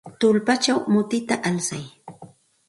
[0.19, 1.85] Tullpachaw mutita alsay.